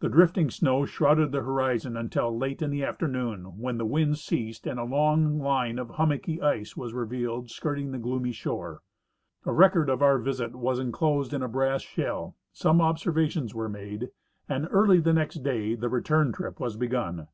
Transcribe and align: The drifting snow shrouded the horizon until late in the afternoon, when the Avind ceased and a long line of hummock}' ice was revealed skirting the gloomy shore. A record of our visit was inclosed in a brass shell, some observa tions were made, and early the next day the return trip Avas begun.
The 0.00 0.10
drifting 0.10 0.50
snow 0.50 0.84
shrouded 0.84 1.32
the 1.32 1.40
horizon 1.40 1.96
until 1.96 2.36
late 2.36 2.60
in 2.60 2.68
the 2.68 2.84
afternoon, 2.84 3.58
when 3.60 3.78
the 3.78 3.86
Avind 3.86 4.18
ceased 4.18 4.66
and 4.66 4.78
a 4.78 4.84
long 4.84 5.38
line 5.40 5.78
of 5.78 5.92
hummock}' 5.92 6.28
ice 6.42 6.76
was 6.76 6.92
revealed 6.92 7.50
skirting 7.50 7.90
the 7.90 7.98
gloomy 7.98 8.32
shore. 8.32 8.82
A 9.46 9.52
record 9.54 9.88
of 9.88 10.02
our 10.02 10.18
visit 10.18 10.54
was 10.54 10.78
inclosed 10.78 11.32
in 11.32 11.42
a 11.42 11.48
brass 11.48 11.80
shell, 11.80 12.36
some 12.52 12.80
observa 12.80 13.30
tions 13.30 13.54
were 13.54 13.70
made, 13.70 14.10
and 14.50 14.68
early 14.70 15.00
the 15.00 15.14
next 15.14 15.36
day 15.36 15.74
the 15.74 15.88
return 15.88 16.30
trip 16.30 16.56
Avas 16.56 16.78
begun. 16.78 17.28